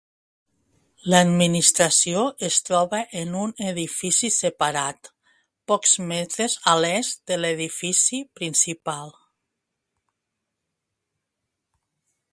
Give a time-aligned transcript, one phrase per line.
[1.13, 5.11] L'administració es troba en un edifici separat,
[5.73, 9.13] pocs metres a l'est de l'edifici principal.